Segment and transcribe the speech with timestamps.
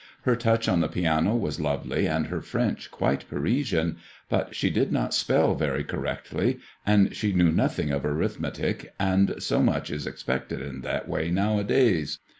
[0.23, 3.97] Her touch on the piano was lovely, and her French quite Parisian,
[4.29, 9.35] but she did not spell very correctly, and she knew nothing of uith metic, and
[9.37, 12.17] so much is expected in that way nowadays.